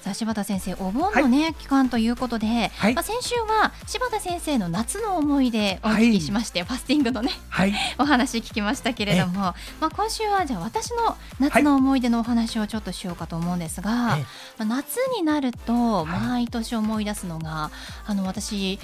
[0.00, 7.30] さあ柴田先生お盆のね、はい、期間ということで、はい、まあ、先週は柴田先生の夏の思い出をお聞きしまして、はい、ファスティングのね、
[7.98, 14.18] お話聞きましたけれども、まあ、今週はじゃあ私の夏の思い出のお話をちょっとしようかと思うんですが、ま
[14.60, 17.70] あ、夏になると毎年思い出すのが、
[18.06, 18.78] あの私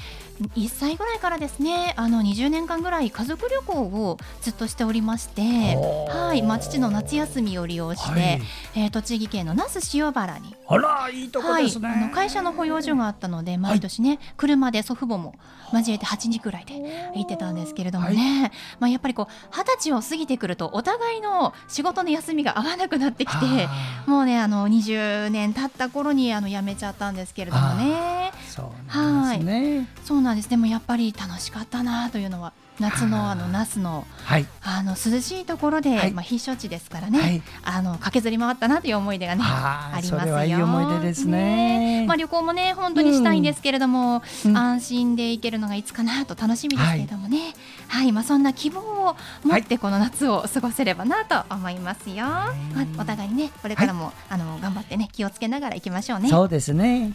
[0.56, 6.43] 1歳ぐらいからですねあの20年間ぐらい家族旅行をずっとしておりまして、はい。
[6.43, 8.43] まあ、父の夏休みを利用して、はい、
[8.75, 15.34] えー、栃木県の那須塩原にあらいいとこですね、はい、あの会社の保養所があったので毎年ね、はい、車で祖父母も
[15.73, 16.75] 交えて8時くらいで
[17.15, 23.69] 行ってたんですけれどもね、はい、まあ、やっぱりこう二十歳を過ぎてくるとお互いの仕事の休みが合わなくなってきて
[24.06, 28.33] もうねあの20年経った頃にあの辞めちゃったんですけれどもね。
[28.49, 30.49] そうなんですね、はい、そうなんです。
[30.49, 40.44] でもやっぱり楽しかったなというのは夏のあの那須の,、はい、あの涼しいところで、はい、まあ必勝地ですからね、はい、あの駆けずり回ったなという思い出がねありますよ。
[40.44, 47.55] いい思い出ですね、ね、まあ旅行もね本当にしたいんですけれども、うん、安心で行けるのがいつかなと楽しみですけれどもね、
[47.89, 52.25] はい、まあそんな希望を持ってこの夏を過ごせればなと思いますよ。
[52.25, 52.53] ま
[52.98, 56.28] あお互いにねこれからも、あの頑張ってね気をつけながら行きましょうね。
[56.28, 57.12] そうですね。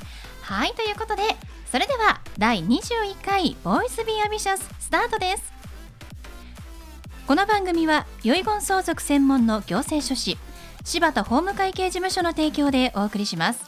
[0.49, 1.21] はいということで
[1.71, 5.53] それでは第21回ボイスビーアンビシャススタートです。
[7.27, 10.39] この番組は遺言相続専門の行政書士
[10.83, 13.63] 柴田法務会計事務所の提供でお送りします。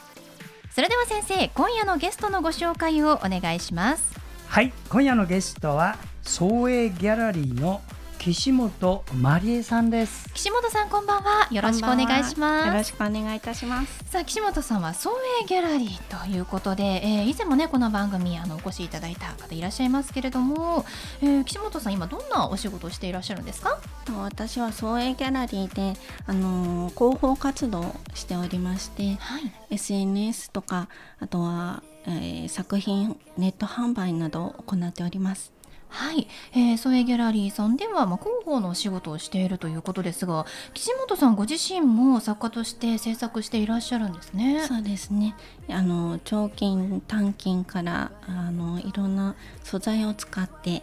[0.72, 4.12] それでは先生今夜のゲストのご紹介をお願いします。
[4.48, 7.80] はい今夜のゲストは総営ギャラリーの
[8.24, 10.32] 岸本真理恵さんです。
[10.32, 11.48] 岸本さんこんばんは。
[11.50, 12.68] よろしくお願いします。
[12.68, 14.04] よろしくお願いいたします。
[14.04, 15.10] さあ岸本さんは総
[15.42, 20.84] 営ギャラリーということで、えー、以前もねこの番組あのお越しいただいた方いらっしゃいますけれども、
[21.20, 23.76] えー、岸本さん今どんなお仕事をしていらっしゃるんですか？
[24.20, 30.88] 私は総営ギャラリーであの広報活動をしておりまして、はい、SNS とか
[31.18, 35.52] あとは、えー、作品ネット販売などを行っております
[35.92, 44.64] はい、えー、ソエギャラリーさんでは、まあ、広報のお仕事をしているということですが岸本さんご自身も作家として制作していらっしゃるんですね。
[44.66, 45.36] そうですね
[45.68, 50.82] あの長金短金からあのいろんな素材を使って、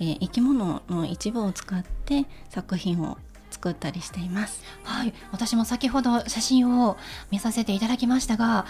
[0.00, 3.18] えー、生き物の一部を使って作品を
[3.50, 4.62] 作ったりしています。
[4.84, 6.96] はい、私も先ほど写真を
[7.30, 8.66] 見させていただきましたが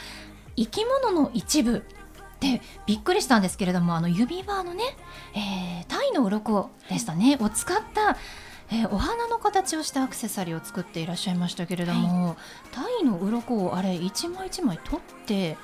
[0.56, 1.84] 生き物の一部
[2.40, 4.82] でびっくりしたんですけれどもあの指輪のね、
[5.34, 8.16] えー、タイの鱗でしたねを使った
[8.72, 12.36] えー、お花の形をしたアクセサリーを作っていらっしゃいましたけれども、はい、
[12.70, 15.56] タイの鱗をあれ一枚一枚取って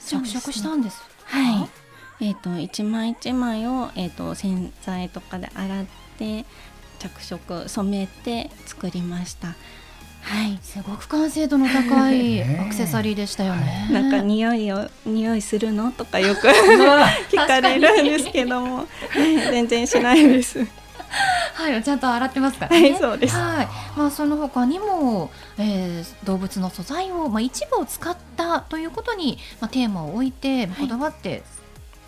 [0.00, 1.02] 着色したんです。
[1.24, 1.68] はい。
[2.20, 5.84] えっ、ー、と一枚一枚をえっ、ー、と洗剤とかで洗っ
[6.18, 6.46] て
[6.98, 9.54] 着色染めて作りました。
[10.26, 13.88] はい、すごく完成度の高い アクセサリーでしたよね。
[13.92, 15.92] なんか匂いを匂いするの？
[15.92, 16.48] とかよく
[17.30, 20.66] 聞かれるんですけども、全然しないです。
[21.54, 22.90] はい、ちゃんと洗ってますからね。
[22.90, 23.36] はい、そうです。
[23.36, 31.44] はい、まあその他にも、えー、動物の素材をまあ一部を使ったということにまあテーマを置いてこだわって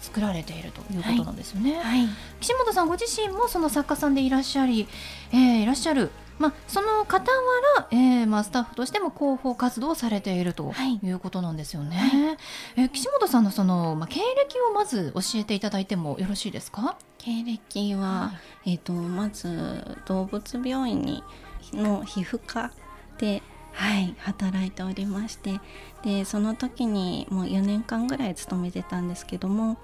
[0.01, 1.79] 作られているということなんですよね。
[1.79, 2.09] はい、
[2.41, 4.89] 岸本さんご自身もその作家さんでいらっしゃり、
[5.33, 7.19] えー、いらっしゃるまあ、その傍
[7.79, 11.11] ら、えーまあ、スタッフとしても広報活動をされているとい。
[11.11, 11.97] うことなんですよね。
[11.97, 12.07] は
[12.83, 16.97] い、えー、岸本さんのその、まあ、経歴をまず教えていただいてもよろしいですか？
[17.19, 18.33] 経歴は、は
[18.65, 21.25] い、えーと、まず動物病院に
[21.73, 22.71] の皮膚科
[23.19, 23.43] で、
[23.73, 25.61] はい、働いておりまして
[26.03, 29.77] でその時にもう4年間ぐらい勤めてたんですけども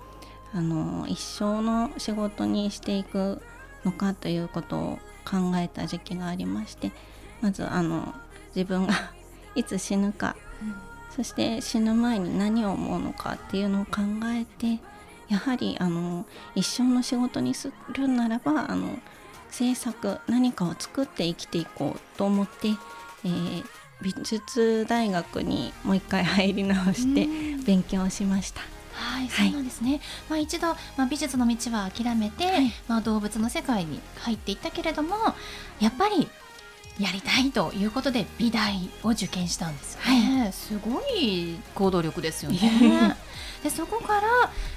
[0.52, 3.42] あの一生の仕事にしていく
[3.84, 6.92] のかということを考えた時期がありまして
[7.40, 8.14] まずあの
[8.54, 8.94] 自分が
[9.54, 10.74] いつ死ぬか、うん、
[11.14, 14.80] そして死ぬ前に何を思うのかっていうのを考えて
[15.28, 18.98] やはりあの一生の仕事にするならばあの
[19.50, 22.68] 制作何かを作って生きていこうと思って、
[23.24, 23.64] えー、
[24.02, 27.28] 美術大学にもう一回入り直して
[27.64, 28.62] 勉強しました。
[28.94, 30.00] はい、そうなんですね。
[30.28, 35.16] まあ一度、まあ、美術の道は諦めて、はいまあ動物の世界に入っていったけれども、
[35.80, 36.28] やっぱり
[36.98, 40.52] やりたいということで美大を受験したんですよね。
[40.52, 43.16] すごい行動力ですよね。
[43.64, 44.22] でそこから、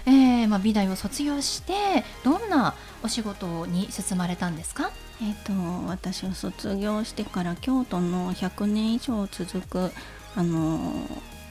[0.05, 2.73] えーまあ、美大を卒業してどんな
[3.03, 4.91] お仕事に進まれたんですか？
[5.21, 5.51] えっ、と
[5.87, 9.91] 私は卒業してから京都の100年以上続く
[10.35, 11.05] あの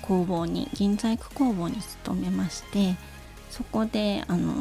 [0.07, 2.97] 工房に銀細工工房に勤めまして
[3.51, 4.55] そこであの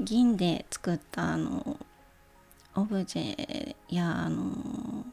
[0.00, 1.76] 銀で作ったあの
[2.74, 5.04] オブジェやあの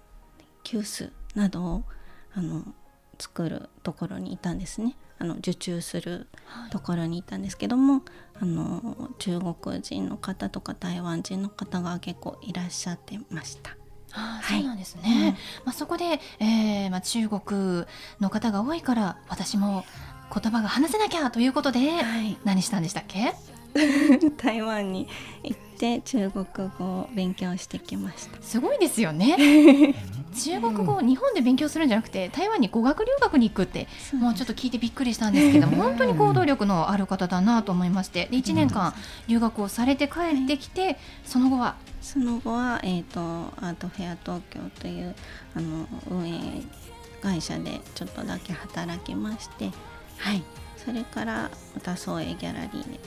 [0.64, 1.84] 急須などを
[2.36, 2.64] あの
[3.18, 6.28] 作るところにいたんですねあの受注する
[6.72, 8.04] ところにいたんですけども
[8.40, 13.78] あの中国人の方とか台湾人の方が結構いらっしゃってました。
[14.16, 17.86] あそうなんですね、まあ、そこで、えーまあ、中国
[18.22, 19.86] の方が多いから私も
[20.34, 23.34] 言葉が話せなきゃということで、はい、何したんでしたっけ？
[24.38, 25.08] 台湾に
[25.44, 26.46] 行って中国
[26.78, 28.42] 語を勉強してきました。
[28.42, 29.94] すごいですよね
[30.36, 38.94] 中国語を日本で勉強するんじゃなくて台湾に語学留学に行くってもうちょっと聞いてびっくりしたんですけども本当に行動力のある方だなと思いましてで1年間
[39.28, 45.16] 留学をされて帰ってきてその後はその後は、えー、とアートフェア東京という
[45.56, 46.64] あの運営
[47.22, 49.72] 会社でちょっとだけ働きまして、
[50.18, 50.44] はい、
[50.78, 53.00] それからまた創営ギャラリーで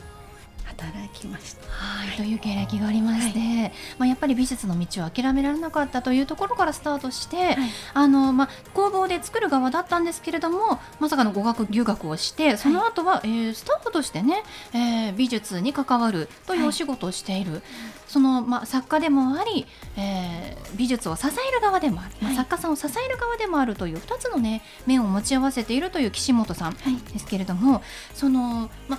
[0.78, 1.66] 働きました。
[1.68, 7.56] はい、という経歴がありまして、まあ、やっぱり美術の道を諦められなかったというところからスタートして、
[7.94, 14.42] あのまあ、工房で作る側だったんですけれどもまさかの語学留学をしてその後は、えースタッフとしてね、
[14.72, 17.62] えー美術に関わるというお仕事をしている、
[18.06, 19.66] その、まあ、作家でもあり、
[19.96, 26.96] えー美術を支える側でもある、まあはい作家さんを支える側でもあるという2つの、ね、面を持ち合わせているという岸本さんはい。
[27.12, 27.82] ですけれども
[28.14, 28.98] その、まあ、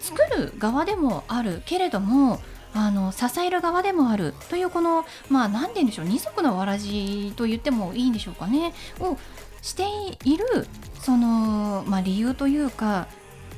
[0.00, 2.40] 作る側でもあるけれども
[2.74, 8.72] あの支える側でもあるというこのまあ何て言うんでしょう二足のわらじと言ってもいいんでしょうかね。
[8.98, 9.16] を
[9.62, 9.84] して
[10.24, 10.66] いる
[11.00, 13.08] その、まあ、理由というか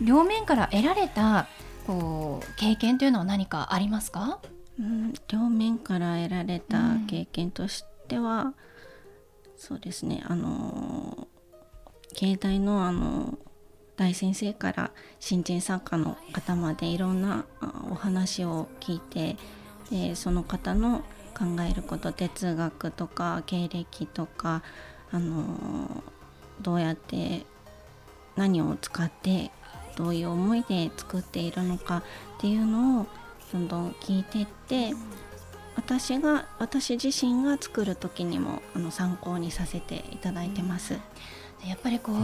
[0.00, 1.46] 両面から得られた
[1.86, 4.40] こう経験というのは何かありますか？
[4.80, 8.54] うん、両面から得られた経験としては、
[9.56, 11.28] そうですねあの
[12.18, 13.38] 芸大のあの
[14.02, 14.90] 大先生から
[15.20, 17.44] 新人作家の方までいろんな
[17.88, 19.36] お話を聞いて
[19.92, 21.04] でその方の
[21.38, 24.64] 考えること哲学とか経歴とか
[25.12, 26.02] あの
[26.60, 27.46] どうやって
[28.34, 29.52] 何を使って
[29.94, 31.98] どういう思いで作っているのか
[32.38, 33.06] っていうのを
[33.52, 34.94] どんどん聞いてって
[35.76, 40.98] 私が私自身が作る時にもあの参考にさせていただいてます。
[41.64, 42.16] やっぱりこう、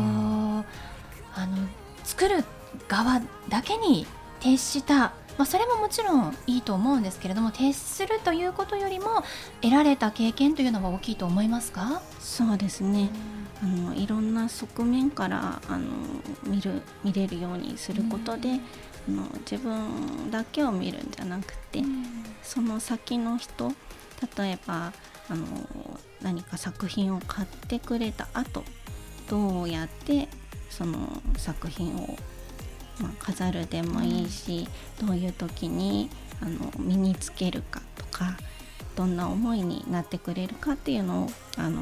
[1.38, 1.56] あの
[2.02, 2.44] 作る
[2.88, 4.06] 側だけに
[4.40, 9.22] 徹した、まあ、それももちろんいいと思うんですけれども徹するということよりも
[9.60, 13.10] 得られた経験というのは大きいと思いますか、そうですね。
[13.60, 15.86] あのいろんな側面からあの
[16.44, 18.50] 見る見れるようにすることで、
[19.08, 21.82] あの自分だけを見るんじゃなくて、
[22.42, 23.72] その先の人
[24.38, 24.92] 例えば
[25.28, 25.44] あの
[26.22, 28.64] 何か作品を買ってくれた後
[29.28, 30.28] どうやって
[30.70, 32.16] その作品を、
[33.00, 34.68] まあ、飾るでもいいし、
[35.00, 36.10] どういう時に
[36.40, 38.36] あの身につけるかとか
[38.96, 41.80] どんな思いになってくれるかっていうのをあの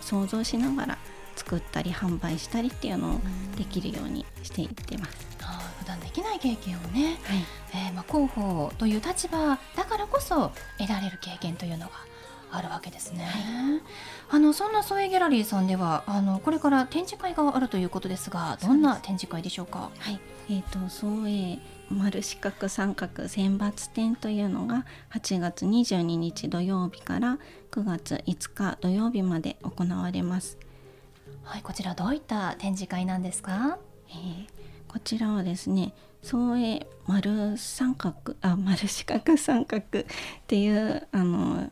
[0.00, 0.98] 想像しながら
[1.36, 3.20] 作ったり販売したりっていうのを
[3.56, 5.28] できるようにしていってます。
[5.78, 7.38] 普段できない経験をね、はい
[7.72, 11.92] えーまあ、広報という立場だからこそ得られる経験というのが
[12.50, 13.26] あるわけですね。
[14.30, 19.90] あのそんなソエギャラリーさんではあのこれから展示会があるということですがどんな展示会でしょうか？
[19.98, 21.58] はい、えー、と総営
[21.90, 27.38] 丸四角三角選抜展というのが8月22日土曜日から
[27.70, 30.58] 9月5日土曜日まで行われます。
[31.44, 33.78] はいこちらどういった展示会なんですか？
[34.10, 34.46] えー
[34.88, 40.04] こちらはですね総営丸三角あ丸四角三角っ
[40.46, 41.70] ていうあの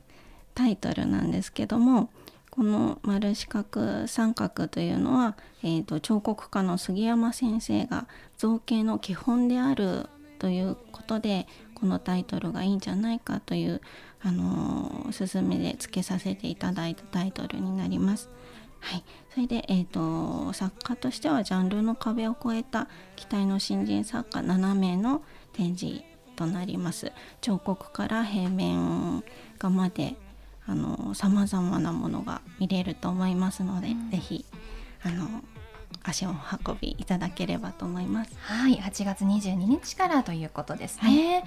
[0.57, 2.11] タイトルなんですけども
[2.51, 8.09] この丸四角三角というのは、えー、と彫刻家の杉山先生が
[8.39, 10.09] 造形の基本である
[10.39, 13.83] ということでこのタイトルがいいんじゃないかという
[14.23, 18.31] あのおすすめでつけさせていただいたタイトルになります。
[18.81, 25.23] はい、それで、えー、と作家としてはジャンルの壁を越えた期待の新人作家7名の
[25.53, 26.03] 展示
[26.37, 29.25] となります彫刻から平面
[29.59, 30.17] 画まで
[31.15, 34.11] さまざまなものが見れると思いますので、うん。
[34.11, 34.45] ぜひ
[35.03, 35.29] あの
[36.03, 36.31] 足を
[36.67, 38.31] 運びいただければと思います。
[38.41, 41.45] はい8月22日からということですね。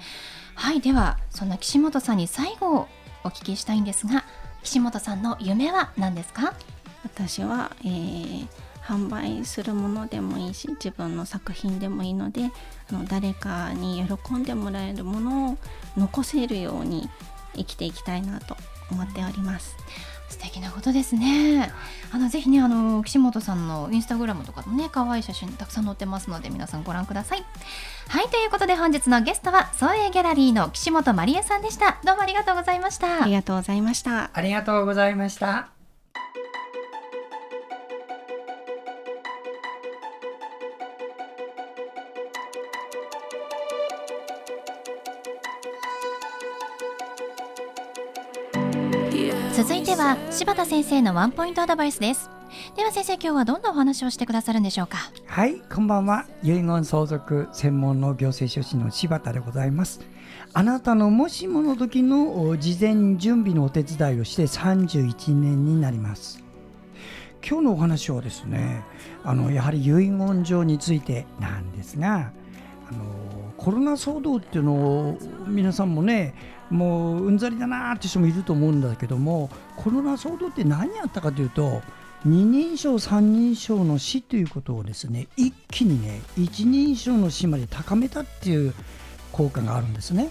[0.54, 2.88] はい、はい、ではそんな岸本さんに最後
[3.24, 4.24] お聞きしたいんですが
[4.62, 6.54] 岸本さんの夢は何ですか？
[7.02, 8.48] 私は、えー、
[8.82, 12.50] 販売するものでもいいし自分の作品でもいいので
[12.90, 15.58] あの誰かに喜んでもらえるものを
[15.96, 17.08] 残せるように
[17.54, 18.56] 生きていきたいなと
[18.90, 19.76] 思っております。
[20.28, 21.72] 素敵なことですね。
[22.12, 27.44] あのぜひねあの岸本さんのインスタグラムとかのね可愛い写真たくさん載ってますので皆さんご覧ください。
[28.08, 31.98] はいということで本日のゲストは創営ギャラリーの岸本まりえさんでした。
[32.04, 33.22] どうもありがとうございました。
[33.24, 34.30] ありがとうございました。
[34.32, 35.79] ありがとうございました
[50.30, 52.30] 柴田先生のワンポイントアドバイスです。
[52.76, 54.98] では先生今日はどんなお話をしてくださるんでしょうか？
[55.26, 56.24] はいこんばんは。
[56.44, 60.00] 遺言相続専門の行政書士の柴田でございます。
[60.52, 66.42] あなたのもしもの時の事前準備のお手伝いをして31年になります。
[67.46, 68.84] 今日のお話はですね
[69.24, 72.32] あのやはり遺言状についてなんですが
[72.88, 75.18] あのコロナ騒動っていうのを
[75.48, 76.34] 皆さんもね
[76.70, 81.82] もううんざりだなって人もいると思うんだけどもコロナ騒動って何やったかというと
[82.24, 88.74] 二人称三人称の死ということをですね一気にね一人称の死まで高めたっていう
[89.32, 90.30] 効果があるんですね。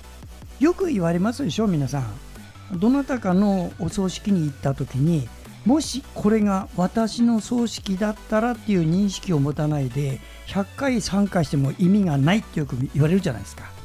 [0.59, 2.79] よく言われますでしょ皆さん。
[2.79, 5.27] どなたかのお葬式に行った時に
[5.65, 13.78] もしこれが私の葬式だったらっていう認識を持たないで100回参加しても意味がないってよく言われるじゃないですか。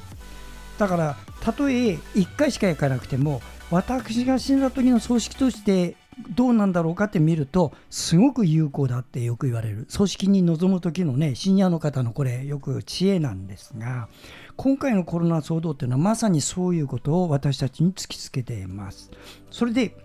[0.78, 3.40] だからたとえ1回しか行かなくても
[3.70, 5.96] 私が死んだ時の葬式として
[6.30, 9.86] どうなんだろうかって見るとすごく有効だってよく言われる。
[9.88, 14.08] 葬式に臨む時のねシニアの方のこれよく知恵なんですが
[14.56, 19.10] 今回のコロナ騒動っていうのはまさにそういうことを私たちに突きつけています。
[19.50, 19.96] それで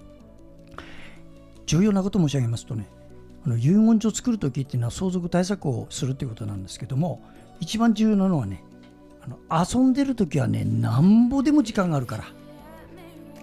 [1.68, 2.88] 重要なこと申し上げますとね
[3.46, 7.22] あの遺言書を作る時っていうのは相続対策をするということなんですけども
[7.60, 8.64] 一番重要なのはね
[9.30, 12.26] の遊んでる時はねなんぼでも時間があるから。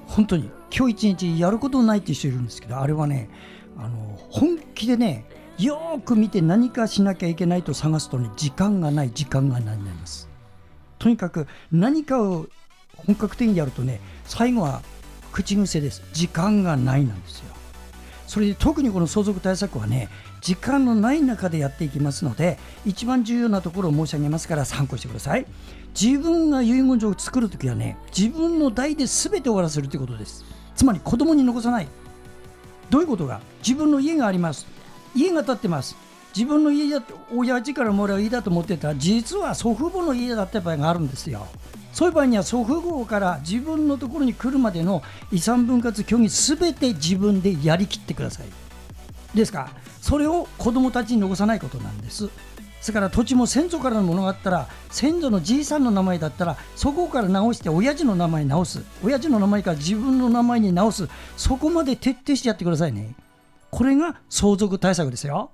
[0.06, 3.28] 本当に今日一日やることないって人いるんですけどあれはね
[3.76, 5.24] あの本気でね
[5.58, 10.28] よく見て何かしなきゃいけないと探すとね時間がない時間がないになります。
[10.98, 12.46] とにかく何かを
[12.96, 14.82] 本格的にやるとね最後は
[15.32, 16.02] 口癖です。
[16.12, 17.46] 時間がないなんですよ。
[18.26, 20.08] それで特にこの相続対策はね
[20.46, 25.44] 時間のない中でやっていきますので一番重要なところを申し上げますから参考してください。
[26.00, 30.44] 自分が遺言状を作るときはね自分の代で全て終わらせるということです。
[30.76, 31.88] つまり子供に残さない。
[32.90, 33.40] どういうことが？
[33.58, 34.68] 自分の家があります。
[35.16, 35.96] 家が建ってます。
[36.32, 38.88] 自分の家だって親父からもらう家だと思ってた。
[38.88, 41.48] ら実は祖父母の家だった場合があるんですよ。
[41.92, 48.46] そういう場合には祖父母から自分のところに来るまでの遺産分割協議すべて自分でやりきってください。
[49.36, 49.70] ですか。
[50.00, 52.28] それを子供たちに残さないことなんです。
[52.80, 58.82] それから土地も先祖からのものがあったら先祖のじいさんの名前だったらそこから直して親父の名前直す。
[59.04, 61.08] 親父の名前から自分の名前に直す。
[61.36, 63.14] そこまで徹底してやってくださいね。
[63.70, 65.50] これが相続対策ですよ。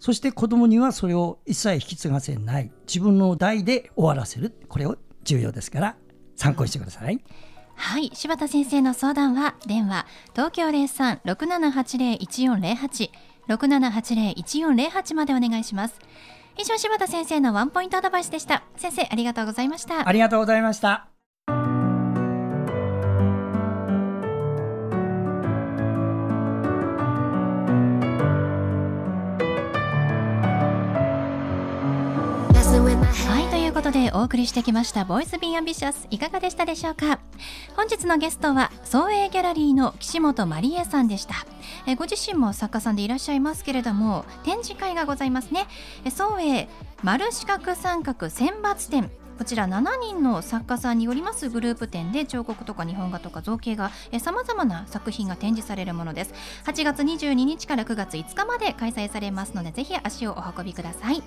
[0.00, 2.72] そして子供にはそれを一切引き継がせない。
[2.88, 4.52] 自分の代で終わらせる。
[4.68, 5.96] これを重要ですから。
[6.34, 7.22] 参考にしてください。
[7.74, 13.10] はい柴田先生の相談は電話東京03-6780-1408
[13.48, 15.98] 6780-1408までお願いします。
[16.58, 18.62] 以上柴田先生のワンポイントアドバイスでした。
[18.76, 20.08] 先生ありがとうございました。
[20.08, 21.11] ありがとうございました。
[33.82, 37.18] ことでお送りしてきましたボイスビンアンビシャスいかがでしたでしょうか？
[37.74, 41.34] 本日のゲストは創営ギャラリーの岸本まりえさんでした。
[41.88, 45.66] えご自身も作家さんでいらっしゃいますけれども展示会がございますね。
[46.12, 46.68] 創営
[47.02, 49.10] 丸四角三角選抜展。
[49.38, 56.34] こちら7人の作家さんによりますグループ展で彫刻とか日本画とか造形がさまざまな作品が展示されるものです。
[56.64, 61.22] 8月22日から9月5日まで開催されますのでぜひ足をお運びください。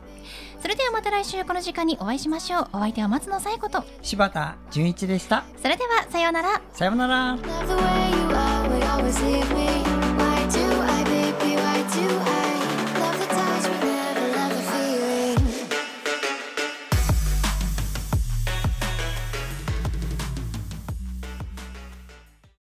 [0.62, 2.67] それではまた来週この時間にお会いしましょう。
[2.74, 3.83] お相手は松野紗子と。
[4.01, 5.43] 柴田純一でした。
[5.62, 6.62] それではさようなら。
[6.74, 7.38] さようなら